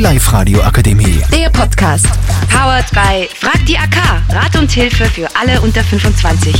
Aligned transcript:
Live-Radio 0.00 0.62
Akademie. 0.62 1.20
Der 1.30 1.50
Podcast. 1.50 2.06
Powered 2.48 2.90
by 2.92 3.28
Frag 3.34 3.66
die 3.66 3.76
AK. 3.76 4.22
Rat 4.30 4.56
und 4.58 4.70
Hilfe 4.70 5.04
für 5.04 5.28
alle 5.38 5.60
unter 5.60 5.84
25. 5.84 6.54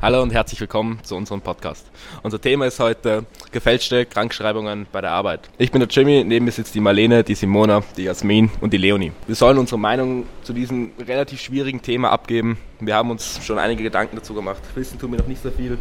Hallo 0.00 0.22
und 0.22 0.32
herzlich 0.32 0.60
willkommen 0.60 1.00
zu 1.02 1.16
unserem 1.16 1.40
Podcast. 1.40 1.84
Unser 2.22 2.40
Thema 2.40 2.66
ist 2.66 2.78
heute 2.78 3.24
gefälschte 3.50 4.06
Krankschreibungen 4.06 4.86
bei 4.92 5.00
der 5.00 5.10
Arbeit. 5.10 5.50
Ich 5.58 5.72
bin 5.72 5.80
der 5.80 5.88
Jimmy, 5.88 6.22
neben 6.22 6.44
mir 6.44 6.52
sitzt 6.52 6.76
die 6.76 6.80
Marlene, 6.80 7.24
die 7.24 7.34
Simona, 7.34 7.82
die 7.96 8.04
Jasmin 8.04 8.48
und 8.60 8.72
die 8.72 8.76
Leonie. 8.78 9.10
Wir 9.26 9.34
sollen 9.34 9.58
unsere 9.58 9.80
Meinung 9.80 10.24
zu 10.44 10.52
diesem 10.52 10.92
relativ 11.04 11.40
schwierigen 11.40 11.82
Thema 11.82 12.12
abgeben. 12.12 12.58
Wir 12.78 12.94
haben 12.94 13.10
uns 13.10 13.40
schon 13.42 13.58
einige 13.58 13.82
Gedanken 13.82 14.14
dazu 14.14 14.34
gemacht. 14.34 14.62
Wissen 14.76 15.00
tun 15.00 15.10
wir 15.10 15.18
noch 15.18 15.26
nicht 15.26 15.42
so 15.42 15.50
viel, 15.50 15.78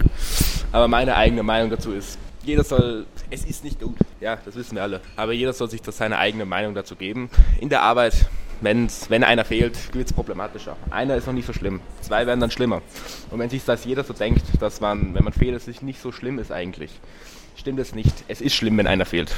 aber 0.71 0.88
meine 0.88 1.15
eigene 1.15 1.43
Meinung 1.43 1.70
dazu 1.70 1.91
ist, 1.91 2.18
jeder 2.44 2.64
soll, 2.64 3.05
es 3.30 3.46
ist 3.46 3.64
nicht 3.64 3.80
gut, 3.80 3.96
ja, 4.20 4.38
das 4.43 4.55
wissen 4.55 4.75
wir 4.75 4.84
alle, 4.84 5.02
aber 5.16 5.34
jeder 5.34 5.54
soll 5.54 5.70
sich 5.70 5.82
das 5.82 5.97
seine 5.97 6.18
eigene 6.18 6.46
Meinung 6.46 6.75
dazu 6.75 6.96
geben. 6.96 7.29
In 7.60 7.70
der 7.70 7.82
Arbeit, 7.82 8.29
wenn's, 8.61 9.10
wenn 9.10 9.24
einer 9.24 9.46
fehlt, 9.46 9.93
wird 9.93 10.07
es 10.07 10.14
problematischer. 10.14 10.75
Einer 10.89 11.15
ist 11.15 11.28
noch 11.28 11.34
nicht 11.34 11.48
so 11.48 11.54
schlimm, 11.54 11.82
zwei 12.01 12.25
werden 12.28 12.39
dann 12.39 12.51
schlimmer. 12.51 12.82
Und 13.32 13.39
wenn 13.39 13.50
sich 13.50 13.64
das 13.64 13.86
jeder 13.86 14.04
so 14.04 14.14
denkt, 14.14 14.43
dass 14.60 14.82
man, 14.82 15.14
wenn 15.14 15.24
man 15.24 15.34
fehlt, 15.34 15.56
es 15.56 15.82
nicht 15.82 16.01
so 16.01 16.11
schlimm 16.11 16.39
ist 16.39 16.51
eigentlich, 16.51 16.92
stimmt 17.56 17.80
es 17.80 17.96
nicht. 17.96 18.14
Es 18.28 18.42
ist 18.42 18.54
schlimm, 18.54 18.78
wenn 18.78 18.88
einer 18.88 19.06
fehlt. 19.06 19.32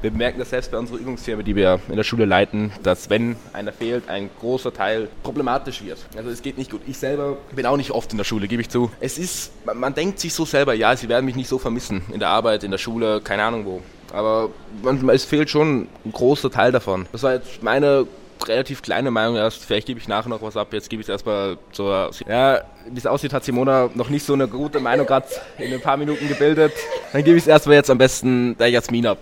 Wir 0.00 0.10
bemerken 0.10 0.38
das 0.38 0.50
selbst 0.50 0.70
bei 0.70 0.78
unserer 0.78 0.98
Übungsfirma, 0.98 1.42
die 1.42 1.56
wir 1.56 1.80
in 1.88 1.96
der 1.96 2.04
Schule 2.04 2.24
leiten, 2.24 2.72
dass 2.82 3.08
wenn 3.10 3.36
einer 3.52 3.72
fehlt, 3.72 4.08
ein 4.08 4.30
großer 4.40 4.72
Teil 4.72 5.08
problematisch 5.22 5.82
wird. 5.82 5.98
Also 6.16 6.30
es 6.30 6.42
geht 6.42 6.58
nicht 6.58 6.70
gut. 6.70 6.82
Ich 6.86 6.98
selber 6.98 7.36
bin 7.54 7.66
auch 7.66 7.76
nicht 7.76 7.90
oft 7.90 8.10
in 8.12 8.18
der 8.18 8.24
Schule, 8.24 8.48
gebe 8.48 8.62
ich 8.62 8.68
zu. 8.68 8.90
Es 9.00 9.18
ist, 9.18 9.52
man, 9.64 9.78
man 9.78 9.94
denkt 9.94 10.18
sich 10.20 10.34
so 10.34 10.44
selber, 10.44 10.74
ja, 10.74 10.96
sie 10.96 11.08
werden 11.08 11.24
mich 11.24 11.36
nicht 11.36 11.48
so 11.48 11.58
vermissen 11.58 12.02
in 12.12 12.18
der 12.18 12.28
Arbeit, 12.28 12.64
in 12.64 12.70
der 12.70 12.78
Schule, 12.78 13.20
keine 13.20 13.44
Ahnung 13.44 13.64
wo. 13.64 13.82
Aber 14.12 14.50
man, 14.82 15.08
es 15.10 15.24
fehlt 15.24 15.50
schon 15.50 15.88
ein 16.04 16.12
großer 16.12 16.50
Teil 16.50 16.72
davon. 16.72 17.06
Das 17.12 17.22
war 17.22 17.34
jetzt 17.34 17.62
meine 17.62 18.06
relativ 18.46 18.82
kleine 18.82 19.10
Meinung 19.10 19.36
erst. 19.36 19.64
Vielleicht 19.64 19.86
gebe 19.86 20.00
ich 20.00 20.08
nachher 20.08 20.28
noch 20.28 20.42
was 20.42 20.56
ab. 20.56 20.72
Jetzt 20.72 20.90
gebe 20.90 21.00
ich 21.00 21.06
es 21.06 21.10
erstmal 21.10 21.58
zur. 21.72 22.10
Ja, 22.28 22.62
wie 22.88 22.98
es 22.98 23.06
aussieht, 23.06 23.32
hat 23.32 23.44
Simona 23.44 23.90
noch 23.94 24.08
nicht 24.08 24.24
so 24.24 24.34
eine 24.34 24.48
gute 24.48 24.80
Meinung 24.80 25.06
gerade 25.06 25.26
in 25.58 25.72
ein 25.72 25.80
paar 25.80 25.96
Minuten 25.96 26.28
gebildet. 26.28 26.72
Dann 27.12 27.24
gebe 27.24 27.36
ich 27.36 27.44
es 27.44 27.48
erstmal 27.48 27.76
jetzt 27.76 27.90
am 27.90 27.98
besten 27.98 28.56
der 28.58 28.68
Jasmin 28.68 29.06
ab. 29.06 29.18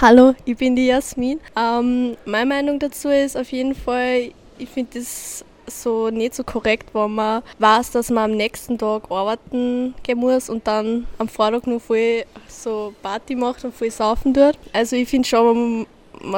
Hallo, 0.00 0.34
ich 0.44 0.56
bin 0.56 0.74
die 0.74 0.86
Jasmin. 0.86 1.38
Ähm, 1.56 2.16
meine 2.24 2.46
Meinung 2.46 2.78
dazu 2.78 3.08
ist 3.08 3.36
auf 3.36 3.52
jeden 3.52 3.74
Fall, 3.74 4.32
ich 4.58 4.68
finde 4.68 4.98
das 4.98 5.44
so 5.66 6.10
nicht 6.10 6.34
so 6.34 6.42
korrekt, 6.42 6.94
wenn 6.94 7.14
man 7.14 7.42
weiß, 7.58 7.92
dass 7.92 8.10
man 8.10 8.32
am 8.32 8.36
nächsten 8.36 8.78
Tag 8.78 9.10
arbeiten 9.10 9.94
gehen 10.02 10.18
muss 10.18 10.48
und 10.48 10.66
dann 10.66 11.06
am 11.18 11.28
Vortag 11.28 11.66
noch 11.66 11.80
voll 11.80 12.24
so 12.48 12.92
Party 13.02 13.36
macht 13.36 13.64
und 13.64 13.74
voll 13.74 13.90
saufen 13.90 14.34
tut. 14.34 14.58
Also 14.72 14.96
ich 14.96 15.08
finde 15.08 15.28
schon, 15.28 15.46
man 15.46 15.86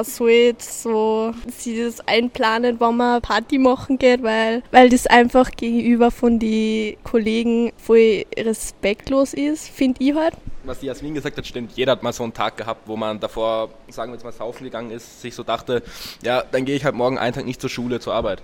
sollte 0.04 0.64
so 0.64 1.34
sich 1.56 1.78
das 1.78 2.00
einplanen, 2.06 2.76
wann 2.78 2.96
man 2.96 3.22
Party 3.22 3.58
machen 3.58 3.98
geht, 3.98 4.22
weil, 4.22 4.62
weil 4.70 4.88
das 4.88 5.06
einfach 5.06 5.50
gegenüber 5.50 6.10
von 6.10 6.38
den 6.38 6.96
Kollegen 7.04 7.72
voll 7.76 8.24
respektlos 8.36 9.34
ist, 9.34 9.68
finde 9.68 10.02
ich 10.02 10.14
halt. 10.14 10.34
Was 10.64 10.80
die 10.80 10.86
Jasmin 10.86 11.14
gesagt 11.14 11.36
hat, 11.36 11.46
stimmt. 11.46 11.72
Jeder 11.74 11.92
hat 11.92 12.02
mal 12.02 12.12
so 12.12 12.22
einen 12.22 12.32
Tag 12.32 12.56
gehabt, 12.56 12.88
wo 12.88 12.96
man 12.96 13.20
davor, 13.20 13.68
sagen 13.90 14.12
wir 14.12 14.16
jetzt 14.16 14.24
mal, 14.24 14.32
saufen 14.32 14.64
gegangen 14.64 14.90
ist, 14.90 15.20
sich 15.20 15.34
so 15.34 15.42
dachte, 15.42 15.82
ja, 16.22 16.42
dann 16.50 16.64
gehe 16.64 16.76
ich 16.76 16.84
halt 16.84 16.94
morgen 16.94 17.18
einen 17.18 17.34
Tag 17.34 17.44
nicht 17.44 17.60
zur 17.60 17.70
Schule, 17.70 18.00
zur 18.00 18.14
Arbeit 18.14 18.42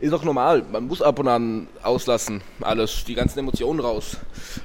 ist 0.00 0.12
auch 0.12 0.22
normal. 0.22 0.62
Man 0.70 0.86
muss 0.86 1.02
ab 1.02 1.18
und 1.18 1.28
an 1.28 1.68
auslassen, 1.82 2.42
alles, 2.60 3.04
die 3.04 3.14
ganzen 3.14 3.40
Emotionen 3.40 3.80
raus. 3.80 4.16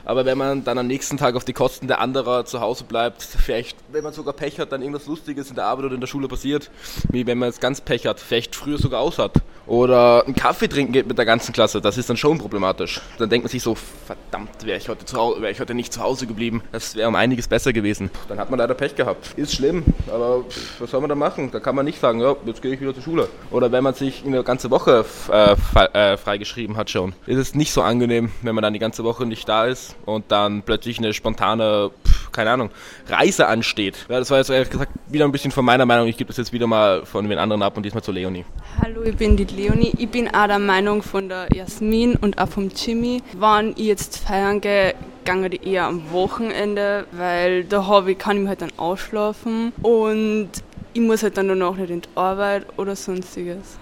Aber 0.05 0.25
wenn 0.25 0.37
man 0.37 0.63
dann 0.63 0.77
am 0.77 0.87
nächsten 0.87 1.17
Tag 1.17 1.35
auf 1.35 1.45
die 1.45 1.53
Kosten 1.53 1.87
der 1.87 1.99
anderen 1.99 2.45
zu 2.45 2.61
Hause 2.61 2.83
bleibt, 2.83 3.23
vielleicht, 3.23 3.77
wenn 3.91 4.03
man 4.03 4.13
sogar 4.13 4.33
Pech 4.33 4.59
hat, 4.59 4.71
dann 4.71 4.81
irgendwas 4.81 5.07
Lustiges 5.07 5.49
in 5.49 5.55
der 5.55 5.65
Arbeit 5.65 5.85
oder 5.85 5.95
in 5.95 6.01
der 6.01 6.07
Schule 6.07 6.27
passiert, 6.27 6.69
wie 7.09 7.25
wenn 7.25 7.39
man 7.39 7.49
jetzt 7.49 7.61
ganz 7.61 7.81
Pech 7.81 8.05
hat, 8.05 8.19
vielleicht 8.19 8.55
früher 8.55 8.77
sogar 8.77 9.01
aus 9.01 9.17
hat. 9.17 9.41
Oder 9.65 10.25
einen 10.25 10.35
Kaffee 10.35 10.67
trinken 10.67 10.91
geht 10.91 11.07
mit 11.07 11.17
der 11.17 11.25
ganzen 11.25 11.53
Klasse, 11.53 11.79
das 11.79 11.97
ist 11.97 12.09
dann 12.09 12.17
schon 12.17 12.37
problematisch. 12.37 12.99
Dann 13.17 13.29
denkt 13.29 13.45
man 13.45 13.49
sich 13.49 13.63
so, 13.63 13.75
verdammt, 13.75 14.65
wäre 14.65 14.77
ich, 14.77 14.89
heute 14.89 15.05
wär 15.41 15.49
ich 15.49 15.59
heute 15.59 15.73
nicht 15.73 15.93
zu 15.93 16.01
Hause 16.01 16.27
geblieben, 16.27 16.61
das 16.73 16.95
wäre 16.95 17.07
um 17.07 17.15
einiges 17.15 17.47
besser 17.47 17.71
gewesen. 17.71 18.09
Dann 18.27 18.39
hat 18.39 18.49
man 18.49 18.59
leider 18.59 18.73
Pech 18.73 18.95
gehabt. 18.95 19.33
Ist 19.37 19.55
schlimm, 19.55 19.85
aber 20.07 20.43
was 20.79 20.91
soll 20.91 20.99
man 20.99 21.09
da 21.09 21.15
machen? 21.15 21.49
Da 21.51 21.61
kann 21.61 21.75
man 21.75 21.85
nicht 21.85 21.99
sagen, 21.99 22.19
ja, 22.19 22.35
jetzt 22.45 22.61
gehe 22.61 22.73
ich 22.73 22.81
wieder 22.81 22.93
zur 22.93 23.03
Schule. 23.03 23.29
Oder 23.51 23.71
wenn 23.71 23.83
man 23.83 23.93
sich 23.93 24.25
eine 24.25 24.43
ganze 24.43 24.69
Woche 24.69 25.05
äh, 25.31 25.55
äh, 25.93 26.17
freigeschrieben 26.17 26.75
hat 26.75 26.89
schon. 26.89 27.13
Ist 27.25 27.37
es 27.37 27.55
nicht 27.55 27.71
so 27.71 27.81
angenehm, 27.81 28.31
wenn 28.41 28.55
man 28.55 28.63
dann 28.63 28.73
die 28.73 28.79
ganze 28.79 29.05
Woche 29.05 29.25
nicht 29.25 29.47
da 29.47 29.65
ist 29.65 29.95
und 30.05 30.25
dann 30.31 30.63
plötzlich 30.63 30.97
eine 30.97 31.13
spontane, 31.13 31.91
pf, 32.05 32.31
keine 32.33 32.51
Ahnung, 32.51 32.69
Reise 33.07 33.47
ansteht. 33.47 34.05
Ja, 34.09 34.19
das 34.19 34.29
war 34.29 34.39
jetzt 34.39 34.49
ehrlich 34.49 34.69
gesagt 34.69 34.91
wieder 35.07 35.23
ein 35.23 35.31
bisschen 35.31 35.51
von 35.51 35.63
meiner 35.63 35.85
Meinung. 35.85 36.07
Ich 36.07 36.17
gebe 36.17 36.27
das 36.27 36.37
jetzt 36.37 36.51
wieder 36.51 36.67
mal 36.67 37.05
von 37.05 37.29
den 37.29 37.37
anderen 37.37 37.61
ab 37.61 37.77
und 37.77 37.83
diesmal 37.83 38.03
zu 38.03 38.11
Leonie. 38.11 38.43
Hallo, 38.81 39.03
ich 39.03 39.15
bin 39.15 39.37
die 39.37 39.45
Leonie. 39.55 39.93
Ich 39.97 40.09
bin 40.09 40.33
auch 40.33 40.47
der 40.47 40.59
Meinung 40.59 41.03
von 41.03 41.29
der 41.29 41.47
Jasmin 41.53 42.15
und 42.15 42.39
auch 42.39 42.49
vom 42.49 42.69
Jimmy. 42.69 43.21
Wann 43.33 43.71
ich 43.71 43.85
jetzt 43.85 44.17
feiern 44.17 44.61
gehe, 44.61 44.95
gange 45.25 45.49
die 45.49 45.67
eher 45.67 45.85
am 45.85 46.11
Wochenende, 46.11 47.05
weil 47.11 47.63
da 47.63 47.85
habe 47.85 48.13
ich, 48.13 48.17
kann 48.17 48.37
ich 48.37 48.41
mich 48.41 48.49
halt 48.49 48.61
dann 48.61 48.71
ausschlafen 48.77 49.71
und 49.81 50.49
ich 50.93 51.01
muss 51.01 51.23
halt 51.23 51.37
dann 51.37 51.47
danach 51.47 51.75
nicht 51.75 51.89
in 51.91 52.01
die 52.01 52.09
Arbeit 52.15 52.65
oder 52.77 52.95
sonstiges. 52.95 53.77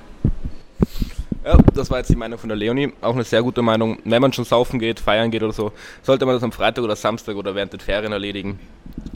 Ja, 1.43 1.57
das 1.73 1.89
war 1.89 1.97
jetzt 1.97 2.09
die 2.09 2.15
Meinung 2.15 2.37
von 2.37 2.49
der 2.49 2.57
Leonie. 2.57 2.93
Auch 3.01 3.15
eine 3.15 3.23
sehr 3.23 3.41
gute 3.41 3.63
Meinung. 3.63 3.97
Wenn 4.03 4.21
man 4.21 4.31
schon 4.31 4.45
saufen 4.45 4.79
geht, 4.79 4.99
feiern 4.99 5.31
geht 5.31 5.41
oder 5.41 5.53
so, 5.53 5.71
sollte 6.03 6.25
man 6.25 6.35
das 6.35 6.43
am 6.43 6.51
Freitag 6.51 6.83
oder 6.83 6.95
Samstag 6.95 7.35
oder 7.35 7.55
während 7.55 7.73
den 7.73 7.79
Ferien 7.79 8.11
erledigen. 8.11 8.59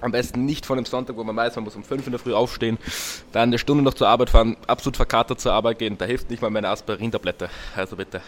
Am 0.06 0.12
besten 0.12 0.46
nicht 0.46 0.68
von 0.68 0.78
dem 0.78 0.86
Sonntag, 0.86 1.18
wo 1.18 1.24
man 1.24 1.36
weiß, 1.36 1.56
man 1.56 1.66
muss 1.66 1.76
um 1.76 1.84
5 1.84 2.06
in 2.06 2.12
der 2.12 2.20
Früh 2.20 2.32
aufstehen, 2.32 2.78
dann 3.32 3.50
eine 3.50 3.58
Stunde 3.58 3.84
noch 3.84 3.96
zur 3.96 4.08
Arbeit 4.08 4.30
fahren, 4.30 4.56
absolut 4.68 4.98
verkatert 4.98 5.42
zur 5.42 5.52
Arbeit 5.52 5.80
gehen. 5.80 5.98
Da 5.98 6.06
hilft 6.06 6.30
nicht 6.30 6.44
mal 6.44 6.52
meine 6.52 6.70
Aspirin-Tablette. 6.70 7.50
Also 7.76 7.96
bitte. 7.96 8.22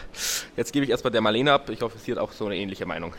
Jetzt 0.56 0.72
gebe 0.72 0.84
ich 0.84 0.90
erstmal 0.90 1.12
der 1.12 1.20
Marlene 1.20 1.52
ab. 1.52 1.70
Ich 1.70 1.80
hoffe, 1.80 1.96
sie 1.98 2.10
hat 2.10 2.18
auch 2.18 2.32
so 2.32 2.46
eine 2.46 2.56
ähnliche 2.56 2.84
Meinung. 2.84 3.14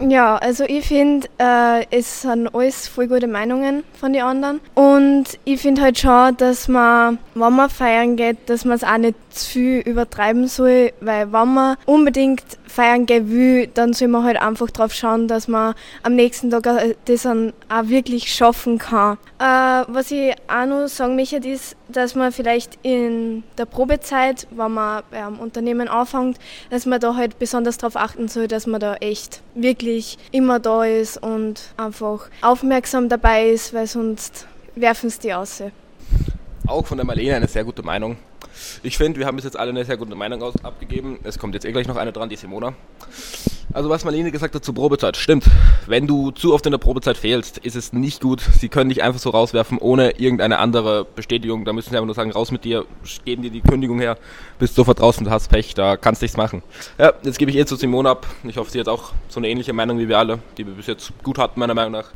Ja, 0.00 0.36
also 0.36 0.62
ich 0.62 0.86
finde, 0.86 1.26
äh, 1.38 1.84
es 1.90 2.22
sind 2.22 2.54
alles 2.54 2.86
voll 2.86 3.08
gute 3.08 3.26
Meinungen 3.26 3.82
von 3.98 4.12
den 4.12 4.22
anderen. 4.22 4.60
Und 4.74 5.24
ich 5.44 5.60
finde 5.60 5.82
halt 5.82 5.98
schon, 5.98 6.36
dass 6.36 6.68
man, 6.68 7.18
wenn 7.34 7.52
man 7.52 7.68
feiern 7.68 8.14
geht, 8.14 8.48
dass 8.48 8.64
man 8.64 8.76
es 8.76 8.84
auch 8.84 8.96
nicht 8.96 9.16
zu 9.30 9.50
viel 9.50 9.80
übertreiben 9.80 10.46
soll, 10.46 10.92
weil 11.00 11.32
wenn 11.32 11.52
man 11.52 11.76
unbedingt 11.84 12.44
feiern 12.68 13.06
gehen 13.06 13.30
will, 13.30 13.66
dann 13.66 13.92
soll 13.92 14.08
man 14.08 14.24
halt 14.24 14.40
einfach 14.40 14.70
drauf 14.70 14.92
schauen, 14.92 15.26
dass 15.28 15.48
man 15.48 15.74
am 16.02 16.14
nächsten 16.14 16.50
Tag 16.50 16.66
äh, 16.66 16.94
das 17.06 17.22
dann 17.22 17.52
auch 17.68 17.88
wirklich 17.88 18.32
schaffen 18.32 18.78
kann. 18.78 19.18
Äh, 19.38 19.84
was 19.88 20.10
ich 20.10 20.34
auch 20.48 20.66
noch 20.66 20.86
sagen 20.88 21.16
möchte, 21.16 21.36
ist, 21.36 21.76
dass 21.88 22.14
man 22.14 22.32
vielleicht 22.32 22.78
in 22.82 23.42
der 23.56 23.64
Probezeit, 23.64 24.46
wenn 24.50 24.72
man 24.72 25.02
beim 25.10 25.38
Unternehmen 25.38 25.88
anfängt, 25.88 26.38
dass 26.70 26.86
man 26.86 27.00
da 27.00 27.16
halt 27.16 27.38
besonders 27.38 27.78
darauf 27.78 27.96
achten 27.96 28.28
soll, 28.28 28.48
dass 28.48 28.66
man 28.66 28.80
da 28.80 28.94
echt 28.96 29.42
wirklich 29.54 30.18
immer 30.30 30.60
da 30.60 30.84
ist 30.84 31.22
und 31.22 31.60
einfach 31.76 32.28
aufmerksam 32.42 33.08
dabei 33.08 33.50
ist, 33.50 33.72
weil 33.72 33.86
sonst 33.86 34.46
werfen 34.74 35.08
es 35.08 35.18
die 35.18 35.32
aus. 35.32 35.62
Auch 36.66 36.86
von 36.86 36.98
der 36.98 37.06
Marlene 37.06 37.36
eine 37.36 37.48
sehr 37.48 37.64
gute 37.64 37.82
Meinung. 37.82 38.16
Ich 38.82 38.96
finde, 38.96 39.18
wir 39.18 39.26
haben 39.26 39.36
bis 39.36 39.44
jetzt 39.44 39.58
alle 39.58 39.70
eine 39.70 39.84
sehr 39.84 39.96
gute 39.96 40.14
Meinung 40.14 40.42
aus, 40.42 40.54
abgegeben. 40.62 41.18
Es 41.24 41.38
kommt 41.38 41.54
jetzt 41.54 41.64
eh 41.64 41.72
gleich 41.72 41.88
noch 41.88 41.96
eine 41.96 42.12
dran, 42.12 42.28
die 42.28 42.36
Simona. 42.36 42.74
Also 43.72 43.90
was 43.90 44.04
Marlene 44.04 44.30
gesagt 44.30 44.54
hat 44.54 44.64
zur 44.64 44.74
Probezeit, 44.74 45.16
stimmt. 45.16 45.44
Wenn 45.86 46.06
du 46.06 46.30
zu 46.30 46.54
oft 46.54 46.64
in 46.64 46.72
der 46.72 46.78
Probezeit 46.78 47.18
fehlst, 47.18 47.58
ist 47.58 47.76
es 47.76 47.92
nicht 47.92 48.22
gut. 48.22 48.40
Sie 48.40 48.68
können 48.68 48.88
dich 48.88 49.02
einfach 49.02 49.20
so 49.20 49.30
rauswerfen, 49.30 49.78
ohne 49.78 50.18
irgendeine 50.18 50.58
andere 50.58 51.04
Bestätigung. 51.04 51.64
Da 51.64 51.72
müssen 51.72 51.90
sie 51.90 51.96
einfach 51.96 52.06
nur 52.06 52.14
sagen, 52.14 52.32
raus 52.32 52.50
mit 52.50 52.64
dir, 52.64 52.86
geben 53.24 53.42
dir 53.42 53.50
die 53.50 53.60
Kündigung 53.60 54.00
her, 54.00 54.16
bist 54.58 54.74
sofort 54.74 55.00
draußen, 55.00 55.24
du 55.24 55.30
hast 55.30 55.48
Pech, 55.48 55.74
da 55.74 55.96
kannst 55.96 56.22
du 56.22 56.24
nichts 56.24 56.36
machen. 56.36 56.62
Ja, 56.98 57.12
jetzt 57.22 57.38
gebe 57.38 57.50
ich 57.50 57.58
eh 57.58 57.66
zu 57.66 57.76
Simona 57.76 58.12
ab. 58.12 58.26
Ich 58.44 58.56
hoffe, 58.56 58.70
sie 58.70 58.80
hat 58.80 58.88
auch 58.88 59.12
so 59.28 59.38
eine 59.38 59.48
ähnliche 59.48 59.74
Meinung 59.74 59.98
wie 59.98 60.08
wir 60.08 60.18
alle, 60.18 60.38
die 60.56 60.66
wir 60.66 60.72
bis 60.72 60.86
jetzt 60.86 61.12
gut 61.22 61.38
hatten, 61.38 61.60
meiner 61.60 61.74
Meinung 61.74 61.92
nach. 61.92 62.06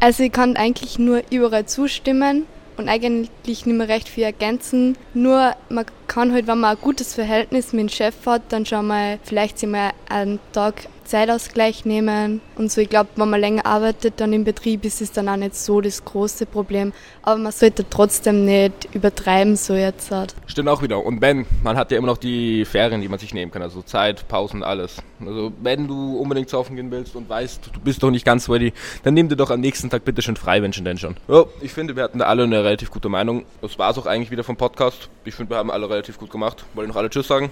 Also 0.00 0.22
ich 0.22 0.32
kann 0.32 0.56
eigentlich 0.56 0.98
nur 0.98 1.22
überall 1.30 1.66
zustimmen 1.66 2.46
und 2.80 2.88
eigentlich 2.88 3.30
nicht 3.66 3.66
mehr 3.66 3.88
recht 3.88 4.08
viel 4.08 4.24
ergänzen. 4.24 4.96
Nur 5.14 5.54
man 5.68 5.86
kann 6.06 6.32
halt, 6.32 6.46
wenn 6.46 6.58
man 6.58 6.76
ein 6.76 6.82
gutes 6.82 7.14
Verhältnis 7.14 7.72
mit 7.72 7.82
dem 7.82 7.88
Chef 7.88 8.14
hat, 8.26 8.42
dann 8.48 8.66
schon 8.66 8.86
mal 8.86 9.18
vielleicht 9.22 9.58
sich 9.58 9.68
mal 9.68 9.90
einen 10.08 10.40
Tag 10.52 10.88
Zeitausgleich 11.10 11.84
nehmen 11.84 12.40
und 12.56 12.70
so. 12.70 12.80
Ich 12.80 12.88
glaube, 12.88 13.10
wenn 13.16 13.28
man 13.28 13.40
länger 13.40 13.66
arbeitet 13.66 14.20
dann 14.20 14.32
im 14.32 14.44
Betrieb, 14.44 14.84
ist 14.84 15.00
es 15.00 15.10
dann 15.10 15.28
auch 15.28 15.36
nicht 15.36 15.56
so 15.56 15.80
das 15.80 16.04
große 16.04 16.46
Problem. 16.46 16.92
Aber 17.22 17.36
man 17.36 17.50
sollte 17.50 17.84
trotzdem 17.90 18.44
nicht 18.44 18.88
übertreiben, 18.94 19.56
so 19.56 19.74
jetzt. 19.74 20.12
Halt. 20.12 20.36
Stimmt 20.46 20.68
auch 20.68 20.82
wieder. 20.82 21.04
Und 21.04 21.20
wenn, 21.20 21.46
man 21.64 21.76
hat 21.76 21.90
ja 21.90 21.98
immer 21.98 22.06
noch 22.06 22.16
die 22.16 22.64
Ferien, 22.64 23.00
die 23.00 23.08
man 23.08 23.18
sich 23.18 23.34
nehmen 23.34 23.50
kann, 23.50 23.60
also 23.60 23.82
Zeit, 23.82 24.28
Pausen, 24.28 24.62
alles. 24.62 24.98
Also 25.20 25.52
wenn 25.60 25.88
du 25.88 26.16
unbedingt 26.16 26.48
saufen 26.48 26.76
gehen 26.76 26.92
willst 26.92 27.16
und 27.16 27.28
weißt, 27.28 27.70
du 27.72 27.80
bist 27.80 28.02
doch 28.04 28.12
nicht 28.12 28.24
ganz 28.24 28.48
ready, 28.48 28.72
dann 29.02 29.14
nimm 29.14 29.28
dir 29.28 29.36
doch 29.36 29.50
am 29.50 29.60
nächsten 29.60 29.90
Tag 29.90 30.04
bitte 30.04 30.22
schon 30.22 30.36
frei, 30.36 30.62
wenn 30.62 30.72
schon 30.72 30.84
denn 30.84 30.96
schon. 30.96 31.16
Ja, 31.26 31.44
ich 31.60 31.72
finde, 31.72 31.96
wir 31.96 32.04
hatten 32.04 32.20
da 32.20 32.26
alle 32.26 32.44
eine 32.44 32.62
relativ 32.62 32.90
gute 32.92 33.08
Meinung. 33.08 33.44
Das 33.62 33.78
war 33.80 33.90
es 33.90 33.98
auch 33.98 34.06
eigentlich 34.06 34.30
wieder 34.30 34.44
vom 34.44 34.56
Podcast. 34.56 35.08
Ich 35.24 35.34
finde, 35.34 35.50
wir 35.50 35.56
haben 35.56 35.72
alle 35.72 35.90
relativ 35.90 36.18
gut 36.18 36.30
gemacht. 36.30 36.64
Wollen 36.74 36.88
noch 36.88 36.96
alle 36.96 37.10
Tschüss 37.10 37.26
sagen? 37.26 37.50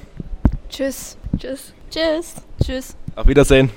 Tschüss. 0.68 1.18
Tschüss. 1.36 1.74
Tschüss. 1.90 2.34
Tschüss. 2.64 2.96
Auf 3.18 3.26
Wiedersehen. 3.26 3.68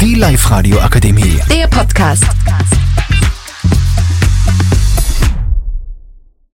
Die 0.00 0.16
Live-Radio 0.16 0.80
Akademie. 0.80 1.38
Der 1.48 1.68
Podcast. 1.68 2.24